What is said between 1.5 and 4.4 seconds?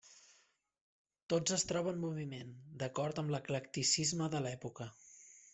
es troba en moviment, d'acord amb l'eclecticisme